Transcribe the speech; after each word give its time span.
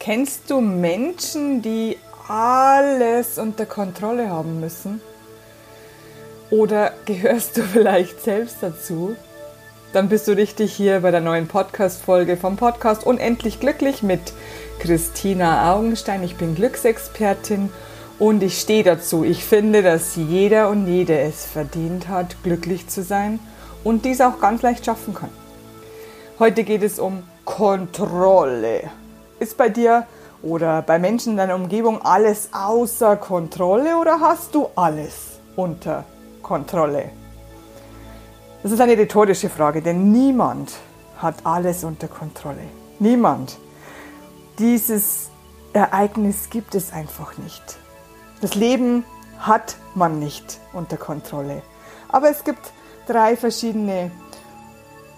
Kennst 0.00 0.48
du 0.48 0.62
Menschen, 0.62 1.60
die 1.60 1.98
alles 2.26 3.36
unter 3.36 3.66
Kontrolle 3.66 4.30
haben 4.30 4.58
müssen? 4.58 5.02
Oder 6.50 6.94
gehörst 7.04 7.58
du 7.58 7.62
vielleicht 7.72 8.22
selbst 8.22 8.56
dazu? 8.62 9.14
Dann 9.92 10.08
bist 10.08 10.26
du 10.26 10.34
richtig 10.34 10.72
hier 10.72 11.00
bei 11.00 11.10
der 11.10 11.20
neuen 11.20 11.48
Podcast-Folge 11.48 12.38
vom 12.38 12.56
Podcast 12.56 13.04
Unendlich 13.04 13.60
Glücklich 13.60 14.02
mit 14.02 14.32
Christina 14.78 15.74
Augenstein. 15.74 16.22
Ich 16.22 16.36
bin 16.36 16.54
Glücksexpertin 16.54 17.68
und 18.18 18.42
ich 18.42 18.58
stehe 18.58 18.84
dazu. 18.84 19.22
Ich 19.22 19.44
finde, 19.44 19.82
dass 19.82 20.16
jeder 20.16 20.70
und 20.70 20.86
jede 20.86 21.18
es 21.18 21.44
verdient 21.44 22.08
hat, 22.08 22.42
glücklich 22.42 22.88
zu 22.88 23.02
sein 23.02 23.38
und 23.84 24.06
dies 24.06 24.22
auch 24.22 24.40
ganz 24.40 24.62
leicht 24.62 24.86
schaffen 24.86 25.12
kann. 25.12 25.30
Heute 26.38 26.64
geht 26.64 26.82
es 26.82 26.98
um 26.98 27.22
Kontrolle. 27.44 28.90
Ist 29.40 29.56
bei 29.56 29.70
dir 29.70 30.06
oder 30.42 30.82
bei 30.82 30.98
Menschen 30.98 31.32
in 31.32 31.36
deiner 31.38 31.54
Umgebung 31.54 32.02
alles 32.02 32.50
außer 32.52 33.16
Kontrolle 33.16 33.96
oder 33.96 34.20
hast 34.20 34.54
du 34.54 34.68
alles 34.76 35.40
unter 35.56 36.04
Kontrolle? 36.42 37.10
Das 38.62 38.70
ist 38.70 38.80
eine 38.82 38.98
rhetorische 38.98 39.48
Frage, 39.48 39.80
denn 39.80 40.12
niemand 40.12 40.72
hat 41.16 41.36
alles 41.44 41.84
unter 41.84 42.06
Kontrolle. 42.06 42.64
Niemand. 42.98 43.56
Dieses 44.58 45.30
Ereignis 45.72 46.50
gibt 46.50 46.74
es 46.74 46.92
einfach 46.92 47.38
nicht. 47.38 47.78
Das 48.42 48.54
Leben 48.54 49.06
hat 49.38 49.76
man 49.94 50.18
nicht 50.18 50.60
unter 50.74 50.98
Kontrolle. 50.98 51.62
Aber 52.08 52.28
es 52.28 52.44
gibt 52.44 52.72
drei 53.06 53.38
verschiedene 53.38 54.10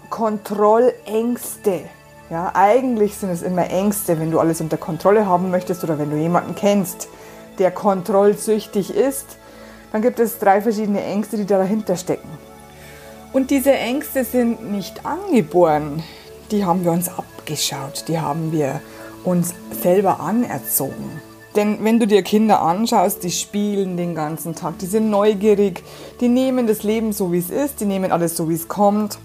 Kontrollängste. 0.09 1.89
Ja, 2.33 2.49
eigentlich 2.55 3.15
sind 3.15 3.29
es 3.29 3.43
immer 3.43 3.69
Ängste, 3.69 4.19
wenn 4.19 4.31
du 4.31 4.39
alles 4.39 4.59
unter 4.59 4.77
Kontrolle 4.77 5.27
haben 5.27 5.51
möchtest 5.51 5.83
oder 5.83 5.99
wenn 5.99 6.09
du 6.09 6.17
jemanden 6.17 6.55
kennst, 6.55 7.07
der 7.59 7.69
kontrollsüchtig 7.69 8.89
ist, 8.89 9.37
dann 9.91 10.01
gibt 10.01 10.19
es 10.19 10.39
drei 10.39 10.59
verschiedene 10.59 11.03
Ängste, 11.03 11.37
die 11.37 11.45
dahinter 11.45 11.95
stecken. 11.95 12.27
Und 13.33 13.51
diese 13.51 13.73
Ängste 13.73 14.25
sind 14.25 14.71
nicht 14.71 15.05
angeboren, 15.05 16.01
die 16.49 16.65
haben 16.65 16.83
wir 16.83 16.91
uns 16.91 17.07
abgeschaut, 17.07 18.05
die 18.07 18.17
haben 18.17 18.51
wir 18.51 18.81
uns 19.23 19.53
selber 19.83 20.19
anerzogen. 20.19 21.21
Denn 21.55 21.83
wenn 21.83 21.99
du 21.99 22.07
dir 22.07 22.23
Kinder 22.23 22.63
anschaust, 22.63 23.23
die 23.23 23.29
spielen 23.29 23.95
den 23.95 24.15
ganzen 24.15 24.55
Tag, 24.55 24.79
die 24.79 24.87
sind 24.87 25.11
neugierig, 25.11 25.83
die 26.19 26.29
nehmen 26.29 26.65
das 26.65 26.81
Leben 26.81 27.13
so, 27.13 27.31
wie 27.31 27.37
es 27.37 27.51
ist, 27.51 27.79
die 27.79 27.85
nehmen 27.85 28.11
alles 28.11 28.35
so, 28.35 28.49
wie 28.49 28.55
es 28.55 28.67
kommt 28.67 29.19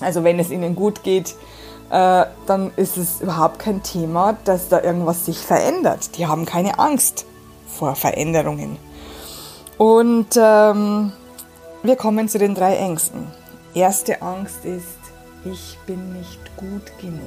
also 0.00 0.24
wenn 0.24 0.38
es 0.38 0.50
ihnen 0.50 0.74
gut 0.74 1.02
geht, 1.02 1.34
äh, 1.90 2.24
dann 2.46 2.70
ist 2.76 2.96
es 2.96 3.20
überhaupt 3.20 3.58
kein 3.58 3.82
Thema, 3.82 4.36
dass 4.44 4.68
da 4.68 4.80
irgendwas 4.80 5.26
sich 5.26 5.38
verändert. 5.38 6.16
Die 6.16 6.26
haben 6.26 6.46
keine 6.46 6.78
Angst 6.78 7.26
vor 7.66 7.96
Veränderungen. 7.96 8.76
Und 9.76 10.36
ähm, 10.36 11.12
wir 11.82 11.96
kommen 11.96 12.28
zu 12.28 12.38
den 12.38 12.54
drei 12.54 12.76
Ängsten. 12.76 13.26
Erste 13.74 14.20
Angst 14.22 14.64
ist, 14.64 14.98
ich 15.44 15.78
bin 15.86 16.12
nicht 16.12 16.56
gut 16.56 16.92
genug. 17.00 17.22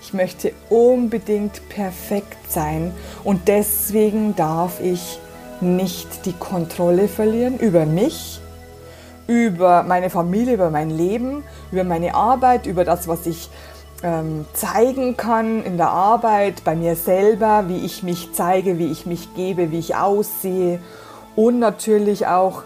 Ich 0.00 0.14
möchte 0.14 0.52
unbedingt 0.70 1.68
perfekt 1.68 2.50
sein 2.50 2.92
und 3.24 3.48
deswegen 3.48 4.36
darf 4.36 4.80
ich 4.80 5.18
nicht 5.60 6.26
die 6.26 6.32
Kontrolle 6.32 7.08
verlieren 7.08 7.58
über 7.58 7.86
mich, 7.86 8.40
über 9.26 9.82
meine 9.82 10.10
Familie, 10.10 10.54
über 10.54 10.70
mein 10.70 10.90
Leben, 10.90 11.42
über 11.74 11.84
meine 11.84 12.14
Arbeit, 12.14 12.66
über 12.66 12.84
das, 12.84 13.08
was 13.08 13.26
ich 13.26 13.50
ähm, 14.04 14.44
zeigen 14.52 15.16
kann 15.16 15.64
in 15.64 15.76
der 15.76 15.90
Arbeit, 15.90 16.62
bei 16.64 16.76
mir 16.76 16.94
selber, 16.94 17.64
wie 17.68 17.84
ich 17.84 18.02
mich 18.02 18.30
zeige, 18.32 18.78
wie 18.78 18.90
ich 18.90 19.06
mich 19.06 19.34
gebe, 19.34 19.72
wie 19.72 19.78
ich 19.78 19.96
aussehe 19.96 20.80
und 21.34 21.58
natürlich 21.58 22.26
auch, 22.26 22.62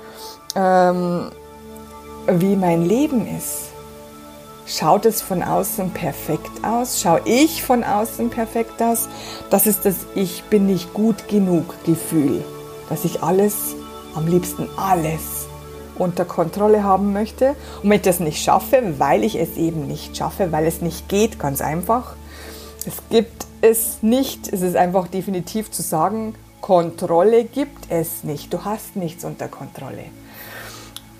ähm, 0.55 1.31
wie 2.27 2.57
mein 2.57 2.85
Leben 2.85 3.27
ist. 3.37 3.71
Schaut 4.67 5.07
es 5.07 5.23
von 5.23 5.43
außen 5.43 5.93
perfekt 5.93 6.63
aus? 6.63 7.01
Schaue 7.01 7.23
ich 7.25 7.63
von 7.63 7.85
außen 7.85 8.29
perfekt 8.29 8.83
aus? 8.83 9.09
Das 9.49 9.67
ist 9.67 9.87
das 9.87 9.97
Ich 10.15 10.45
bin 10.45 10.67
nicht 10.67 10.93
gut 10.93 11.29
genug 11.29 11.73
Gefühl, 11.85 12.45
dass 12.91 13.07
ich 13.07 13.23
alles, 13.23 13.75
am 14.15 14.27
liebsten 14.27 14.69
alles 14.77 15.38
unter 15.99 16.25
Kontrolle 16.25 16.85
haben 16.85 17.13
möchte 17.13 17.55
und 17.83 17.91
wenn 17.91 17.97
ich 17.97 18.03
das 18.03 18.21
nicht 18.21 18.43
schaffe, 18.43 18.95
weil 18.99 19.25
ich 19.25 19.35
es 19.37 19.57
eben 19.57 19.87
nicht 19.87 20.17
schaffe, 20.17 20.53
weil 20.53 20.67
es 20.67 20.81
nicht 20.81 21.09
geht, 21.09 21.39
ganz 21.39 21.61
einfach. 21.61 22.15
Es 22.87 22.97
gibt 23.11 23.47
es 23.61 23.99
nicht, 24.03 24.53
es 24.53 24.63
ist 24.63 24.77
einfach 24.77 25.09
definitiv 25.09 25.71
zu 25.71 25.83
sagen, 25.83 26.35
Kontrolle 26.61 27.45
gibt 27.45 27.91
es 27.91 28.25
nicht. 28.25 28.53
Du 28.53 28.65
hast 28.65 28.97
nichts 28.97 29.25
unter 29.25 29.49
Kontrolle. 29.49 30.05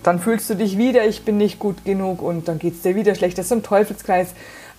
Dann 0.03 0.21
fühlst 0.21 0.49
du 0.51 0.55
dich 0.55 0.79
wieder, 0.79 1.07
ich 1.07 1.25
bin 1.25 1.37
nicht 1.37 1.59
gut 1.59 1.85
genug 1.85 2.23
und 2.23 2.49
dann 2.49 2.59
geht 2.59 2.75
es 2.75 2.83
dir 2.83 2.95
wieder 2.95 3.15
schlecht. 3.15 3.37
Das 3.39 3.47
ist 3.47 3.53
ein 3.53 3.63
Teufelskreis. 3.63 4.29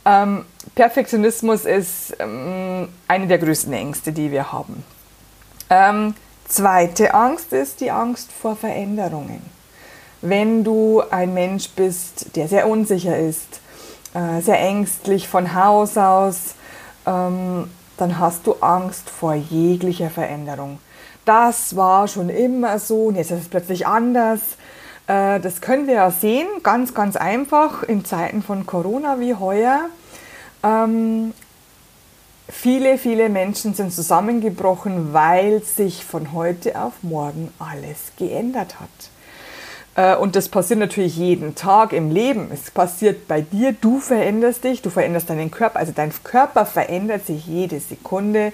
Ähm, 0.05 0.45
Perfektionismus 0.75 1.65
ist 1.65 2.15
ähm, 2.19 2.88
eine 3.07 3.27
der 3.27 3.38
größten 3.38 3.73
Ängste, 3.73 4.11
die 4.11 4.31
wir 4.31 4.51
haben. 4.51 4.83
Ähm, 5.69 6.15
zweite 6.47 7.13
Angst 7.13 7.53
ist 7.53 7.81
die 7.81 7.91
Angst 7.91 8.31
vor 8.31 8.55
Veränderungen 8.55 9.58
wenn 10.22 10.63
du 10.63 11.02
ein 11.09 11.34
Mensch 11.34 11.69
bist, 11.69 12.35
der 12.35 12.47
sehr 12.47 12.68
unsicher 12.68 13.18
ist, 13.18 13.62
äh, 14.13 14.41
sehr 14.41 14.59
ängstlich 14.59 15.28
von 15.28 15.53
Haus 15.53 15.97
aus, 15.97 16.56
ähm, 17.06 17.69
dann 17.97 18.19
hast 18.19 18.47
du 18.47 18.56
Angst 18.62 19.09
vor 19.09 19.34
jeglicher 19.34 20.09
Veränderung. 20.09 20.80
Das 21.25 21.75
war 21.75 22.07
schon 22.07 22.30
immer 22.30 22.80
so 22.80 23.06
und 23.06 23.16
jetzt 23.16 23.31
ist 23.31 23.41
es 23.41 23.50
plötzlich 23.50 23.85
anders. 23.85 24.40
Äh, 25.07 25.40
das 25.40 25.62
können 25.62 25.88
wir 25.88 25.96
ja 25.96 26.12
sehen, 26.12 26.47
ganz, 26.63 26.94
ganz 26.94 27.16
einfach 27.16 27.84
in 27.84 28.06
Zeiten 28.06 28.41
von 28.41 28.66
Corona 28.66 29.19
wie 29.19 29.36
heuer. 29.36 29.81
Ähm, 30.63 31.34
viele, 32.50 32.97
viele 32.97 33.30
Menschen 33.30 33.74
sind 33.74 33.94
zusammengebrochen, 33.94 35.13
weil 35.13 35.63
sich 35.63 36.06
von 36.06 36.34
heute 36.34 36.81
auf 36.81 36.94
morgen 37.01 37.53
alles 37.59 38.12
geändert 38.18 38.80
hat. 38.80 38.90
Äh, 39.99 40.15
und 40.15 40.35
das 40.35 40.47
passiert 40.47 40.79
natürlich 40.79 41.17
jeden 41.17 41.55
Tag 41.55 41.91
im 41.91 42.09
Leben. 42.09 42.49
Es 42.53 42.71
passiert 42.71 43.27
bei 43.27 43.41
dir, 43.41 43.73
du 43.73 43.99
veränderst 43.99 44.63
dich, 44.63 44.81
du 44.81 44.89
veränderst 44.89 45.29
deinen 45.29 45.51
Körper, 45.51 45.79
also 45.79 45.91
dein 45.93 46.13
Körper 46.23 46.65
verändert 46.65 47.25
sich 47.25 47.45
jede 47.45 47.79
Sekunde, 47.81 48.53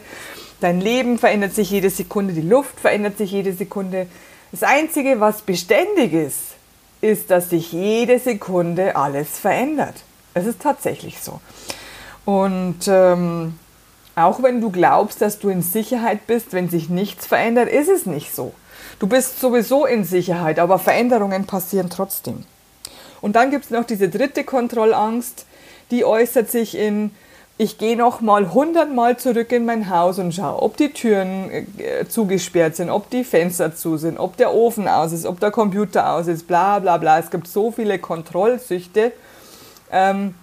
dein 0.59 0.81
Leben 0.81 1.19
verändert 1.19 1.53
sich 1.53 1.69
jede 1.69 1.91
Sekunde, 1.91 2.33
die 2.33 2.41
Luft 2.41 2.79
verändert 2.79 3.19
sich 3.19 3.31
jede 3.31 3.53
Sekunde. 3.53 4.07
Das 4.51 4.63
Einzige, 4.63 5.19
was 5.19 5.43
beständig 5.43 6.13
ist, 6.13 6.55
ist, 7.01 7.29
dass 7.29 7.51
sich 7.51 7.71
jede 7.71 8.17
Sekunde 8.17 8.95
alles 8.95 9.37
verändert. 9.37 10.03
Es 10.33 10.47
ist 10.47 10.61
tatsächlich 10.61 11.21
so. 11.21 11.39
Und 12.25 12.87
ähm, 12.87 13.59
auch 14.15 14.41
wenn 14.41 14.61
du 14.61 14.71
glaubst, 14.71 15.21
dass 15.21 15.37
du 15.37 15.49
in 15.49 15.61
Sicherheit 15.61 16.25
bist, 16.25 16.53
wenn 16.53 16.69
sich 16.69 16.89
nichts 16.89 17.27
verändert, 17.27 17.69
ist 17.69 17.89
es 17.89 18.07
nicht 18.07 18.33
so. 18.33 18.53
Du 18.99 19.07
bist 19.07 19.39
sowieso 19.39 19.85
in 19.85 20.05
Sicherheit, 20.05 20.57
aber 20.59 20.79
Veränderungen 20.79 21.45
passieren 21.45 21.89
trotzdem. 21.89 22.45
Und 23.21 23.35
dann 23.35 23.51
gibt 23.51 23.65
es 23.65 23.71
noch 23.71 23.85
diese 23.85 24.07
dritte 24.09 24.43
Kontrollangst, 24.43 25.45
die 25.91 26.05
äußert 26.05 26.49
sich 26.49 26.77
in, 26.77 27.11
ich 27.57 27.77
gehe 27.77 27.97
noch 27.97 28.21
mal 28.21 28.53
hundertmal 28.53 29.17
zurück 29.17 29.51
in 29.51 29.65
mein 29.65 29.89
Haus 29.89 30.19
und 30.19 30.33
schaue, 30.33 30.61
ob 30.61 30.77
die 30.77 30.93
Türen 30.93 31.49
äh, 31.51 32.07
zugesperrt 32.07 32.75
sind, 32.75 32.89
ob 32.89 33.09
die 33.09 33.23
Fenster 33.23 33.75
zu 33.75 33.97
sind, 33.97 34.17
ob 34.17 34.37
der 34.37 34.53
Ofen 34.53 34.87
aus 34.87 35.11
ist, 35.11 35.25
ob 35.25 35.39
der 35.39 35.51
Computer 35.51 36.13
aus 36.13 36.27
ist, 36.27 36.47
bla 36.47 36.79
bla 36.79 36.97
bla. 36.97 37.19
Es 37.19 37.29
gibt 37.29 37.47
so 37.47 37.71
viele 37.71 37.99
Kontrollsüchte. 37.99 39.11
Ähm, 39.91 40.35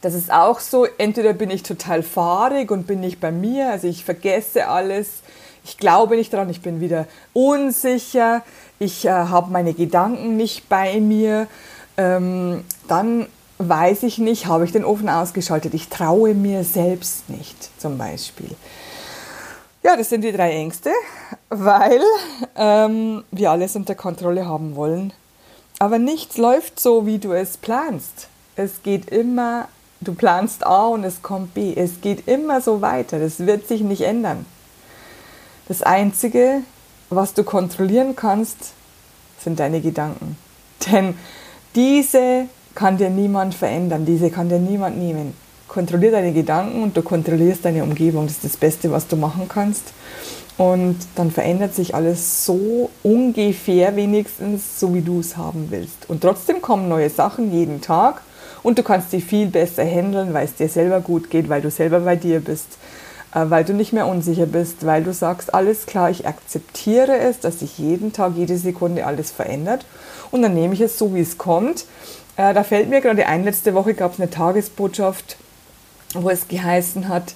das 0.00 0.14
ist 0.14 0.32
auch 0.32 0.60
so, 0.60 0.86
entweder 0.96 1.32
bin 1.32 1.50
ich 1.50 1.64
total 1.64 2.02
fahrig 2.02 2.70
und 2.70 2.86
bin 2.86 3.00
nicht 3.00 3.20
bei 3.20 3.32
mir, 3.32 3.70
also 3.70 3.88
ich 3.88 4.04
vergesse 4.04 4.68
alles, 4.68 5.22
ich 5.68 5.76
glaube 5.76 6.16
nicht 6.16 6.32
daran, 6.32 6.48
ich 6.48 6.62
bin 6.62 6.80
wieder 6.80 7.06
unsicher, 7.34 8.42
ich 8.78 9.04
äh, 9.04 9.10
habe 9.10 9.50
meine 9.50 9.74
Gedanken 9.74 10.36
nicht 10.36 10.68
bei 10.68 10.98
mir, 11.00 11.46
ähm, 11.96 12.64
dann 12.88 13.26
weiß 13.58 14.04
ich 14.04 14.18
nicht, 14.18 14.46
habe 14.46 14.64
ich 14.64 14.72
den 14.72 14.84
Ofen 14.84 15.08
ausgeschaltet, 15.08 15.74
ich 15.74 15.88
traue 15.88 16.34
mir 16.34 16.64
selbst 16.64 17.28
nicht 17.28 17.56
zum 17.80 17.98
Beispiel. 17.98 18.50
Ja, 19.82 19.96
das 19.96 20.08
sind 20.08 20.22
die 20.22 20.32
drei 20.32 20.52
Ängste, 20.52 20.90
weil 21.50 22.00
ähm, 22.56 23.24
wir 23.30 23.50
alles 23.50 23.76
unter 23.76 23.94
Kontrolle 23.94 24.46
haben 24.46 24.74
wollen. 24.74 25.12
Aber 25.78 25.98
nichts 25.98 26.36
läuft 26.36 26.80
so, 26.80 27.06
wie 27.06 27.18
du 27.18 27.32
es 27.32 27.56
planst. 27.56 28.28
Es 28.56 28.82
geht 28.82 29.10
immer, 29.10 29.68
du 30.00 30.14
planst 30.14 30.66
A 30.66 30.88
und 30.88 31.04
es 31.04 31.22
kommt 31.22 31.54
B. 31.54 31.74
Es 31.76 32.00
geht 32.00 32.26
immer 32.26 32.60
so 32.60 32.80
weiter. 32.80 33.20
Das 33.20 33.46
wird 33.46 33.68
sich 33.68 33.82
nicht 33.82 34.02
ändern. 34.02 34.46
Das 35.68 35.82
Einzige, 35.82 36.62
was 37.10 37.34
du 37.34 37.44
kontrollieren 37.44 38.16
kannst, 38.16 38.72
sind 39.38 39.60
deine 39.60 39.80
Gedanken. 39.80 40.36
Denn 40.90 41.14
diese 41.74 42.46
kann 42.74 42.96
dir 42.96 43.10
niemand 43.10 43.54
verändern, 43.54 44.06
diese 44.06 44.30
kann 44.30 44.48
dir 44.48 44.58
niemand 44.58 44.98
nehmen. 44.98 45.34
Kontrollier 45.68 46.10
deine 46.10 46.32
Gedanken 46.32 46.82
und 46.82 46.96
du 46.96 47.02
kontrollierst 47.02 47.64
deine 47.64 47.82
Umgebung. 47.82 48.26
Das 48.26 48.36
ist 48.36 48.44
das 48.44 48.56
Beste, 48.56 48.90
was 48.90 49.06
du 49.06 49.16
machen 49.16 49.46
kannst. 49.48 49.92
Und 50.56 50.96
dann 51.14 51.30
verändert 51.30 51.74
sich 51.74 51.94
alles 51.94 52.44
so 52.44 52.90
ungefähr 53.02 53.94
wenigstens, 53.94 54.80
so 54.80 54.94
wie 54.94 55.02
du 55.02 55.20
es 55.20 55.36
haben 55.36 55.66
willst. 55.70 56.08
Und 56.08 56.22
trotzdem 56.22 56.62
kommen 56.62 56.88
neue 56.88 57.10
Sachen 57.10 57.52
jeden 57.52 57.80
Tag 57.80 58.22
und 58.62 58.78
du 58.78 58.82
kannst 58.82 59.10
sie 59.10 59.20
viel 59.20 59.46
besser 59.46 59.84
handeln, 59.84 60.34
weil 60.34 60.46
es 60.46 60.54
dir 60.54 60.68
selber 60.68 61.00
gut 61.00 61.30
geht, 61.30 61.48
weil 61.48 61.60
du 61.60 61.70
selber 61.70 62.00
bei 62.00 62.16
dir 62.16 62.40
bist, 62.40 62.78
weil 63.32 63.64
du 63.64 63.74
nicht 63.74 63.92
mehr 63.92 64.06
unsicher 64.06 64.46
bist, 64.46 64.86
weil 64.86 65.04
du 65.04 65.12
sagst, 65.12 65.52
alles 65.54 65.86
klar, 65.86 66.10
ich 66.10 66.26
akzeptiere 66.26 67.18
es, 67.18 67.40
dass 67.40 67.60
sich 67.60 67.78
jeden 67.78 68.12
Tag, 68.12 68.32
jede 68.36 68.56
Sekunde 68.56 69.06
alles 69.06 69.30
verändert 69.30 69.84
und 70.30 70.42
dann 70.42 70.54
nehme 70.54 70.74
ich 70.74 70.80
es 70.80 70.98
so, 70.98 71.14
wie 71.14 71.20
es 71.20 71.38
kommt. 71.38 71.84
Äh, 72.36 72.54
da 72.54 72.64
fällt 72.64 72.88
mir 72.88 73.00
gerade 73.00 73.26
ein, 73.26 73.44
letzte 73.44 73.74
Woche 73.74 73.94
gab 73.94 74.14
es 74.14 74.20
eine 74.20 74.30
Tagesbotschaft, 74.30 75.36
wo 76.14 76.30
es 76.30 76.48
geheißen 76.48 77.08
hat, 77.08 77.34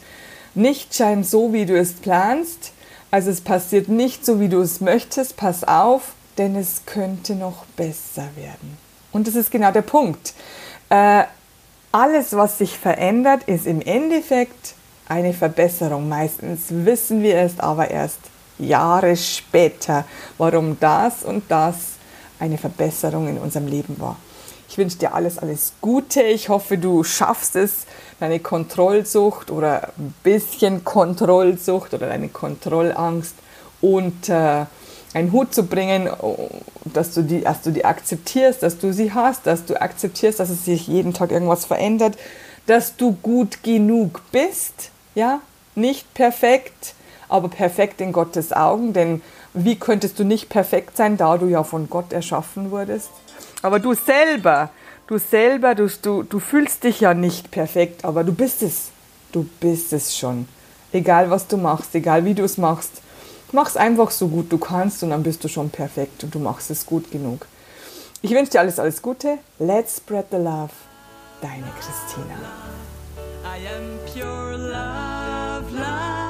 nicht 0.54 0.94
scheint 0.94 1.26
so, 1.26 1.52
wie 1.52 1.66
du 1.66 1.78
es 1.78 1.92
planst, 1.94 2.72
also 3.10 3.30
es 3.30 3.42
passiert 3.42 3.88
nicht 3.88 4.24
so, 4.24 4.40
wie 4.40 4.48
du 4.48 4.60
es 4.60 4.80
möchtest, 4.80 5.36
pass 5.36 5.64
auf, 5.64 6.14
denn 6.38 6.56
es 6.56 6.82
könnte 6.86 7.34
noch 7.34 7.66
besser 7.76 8.28
werden. 8.36 8.78
Und 9.12 9.28
das 9.28 9.34
ist 9.34 9.50
genau 9.50 9.70
der 9.70 9.82
Punkt. 9.82 10.32
Äh, 10.88 11.24
alles, 11.92 12.34
was 12.34 12.56
sich 12.56 12.78
verändert, 12.78 13.44
ist 13.44 13.66
im 13.66 13.82
Endeffekt 13.82 14.74
eine 15.08 15.32
Verbesserung. 15.32 16.08
Meistens 16.08 16.66
wissen 16.68 17.22
wir 17.22 17.36
es 17.38 17.58
aber 17.58 17.90
erst 17.90 18.20
Jahre 18.58 19.16
später, 19.16 20.04
warum 20.38 20.78
das 20.78 21.22
und 21.24 21.44
das 21.48 21.94
eine 22.38 22.58
Verbesserung 22.58 23.28
in 23.28 23.38
unserem 23.38 23.66
Leben 23.66 23.98
war. 23.98 24.16
Ich 24.68 24.78
wünsche 24.78 24.96
dir 24.96 25.14
alles, 25.14 25.38
alles 25.38 25.74
Gute. 25.80 26.22
Ich 26.22 26.48
hoffe, 26.48 26.78
du 26.78 27.04
schaffst 27.04 27.56
es, 27.56 27.86
deine 28.20 28.40
Kontrollsucht 28.40 29.50
oder 29.50 29.90
ein 29.98 30.14
bisschen 30.22 30.82
Kontrollsucht 30.84 31.92
oder 31.92 32.08
deine 32.08 32.28
Kontrollangst 32.28 33.34
unter 33.82 34.62
äh, 34.62 34.66
einen 35.18 35.32
Hut 35.32 35.54
zu 35.54 35.64
bringen, 35.64 36.08
dass 36.84 37.12
du, 37.12 37.22
die, 37.22 37.42
dass 37.42 37.62
du 37.62 37.70
die 37.70 37.84
akzeptierst, 37.84 38.62
dass 38.62 38.78
du 38.78 38.92
sie 38.92 39.12
hast, 39.12 39.46
dass 39.46 39.64
du 39.66 39.78
akzeptierst, 39.78 40.40
dass 40.40 40.48
es 40.48 40.64
sich 40.64 40.86
jeden 40.86 41.12
Tag 41.12 41.32
irgendwas 41.32 41.66
verändert, 41.66 42.16
dass 42.66 42.96
du 42.96 43.12
gut 43.22 43.62
genug 43.62 44.20
bist, 44.30 44.90
ja, 45.14 45.40
nicht 45.74 46.12
perfekt, 46.14 46.94
aber 47.28 47.48
perfekt 47.48 48.00
in 48.00 48.12
Gottes 48.12 48.52
Augen, 48.52 48.92
denn 48.92 49.22
wie 49.54 49.76
könntest 49.76 50.18
du 50.18 50.24
nicht 50.24 50.48
perfekt 50.48 50.96
sein, 50.96 51.16
da 51.16 51.36
du 51.38 51.46
ja 51.46 51.62
von 51.62 51.90
Gott 51.90 52.12
erschaffen 52.12 52.70
wurdest? 52.70 53.10
Aber 53.62 53.78
du 53.78 53.94
selber, 53.94 54.70
du 55.06 55.18
selber, 55.18 55.74
du, 55.74 55.88
du, 56.00 56.22
du 56.22 56.38
fühlst 56.40 56.84
dich 56.84 57.00
ja 57.00 57.14
nicht 57.14 57.50
perfekt, 57.50 58.04
aber 58.04 58.24
du 58.24 58.32
bist 58.32 58.62
es. 58.62 58.90
Du 59.30 59.48
bist 59.60 59.92
es 59.92 60.16
schon. 60.16 60.46
Egal 60.92 61.30
was 61.30 61.46
du 61.46 61.56
machst, 61.56 61.94
egal 61.94 62.24
wie 62.24 62.34
du 62.34 62.44
es 62.44 62.58
machst, 62.58 63.00
mach 63.50 63.68
es 63.68 63.76
einfach 63.76 64.10
so 64.10 64.28
gut 64.28 64.52
du 64.52 64.58
kannst 64.58 65.02
und 65.02 65.10
dann 65.10 65.22
bist 65.22 65.42
du 65.42 65.48
schon 65.48 65.70
perfekt 65.70 66.22
und 66.24 66.34
du 66.34 66.38
machst 66.38 66.70
es 66.70 66.84
gut 66.84 67.10
genug. 67.10 67.46
Ich 68.20 68.30
wünsche 68.30 68.52
dir 68.52 68.60
alles, 68.60 68.78
alles 68.78 69.00
Gute. 69.00 69.38
Let's 69.58 69.96
spread 69.96 70.26
the 70.30 70.36
love. 70.36 70.70
Deine 71.42 71.72
Christina. 71.72 72.36
I 73.44 73.58
am 73.66 73.98
pure 74.06 74.56
love, 74.56 75.72
love. 75.72 76.21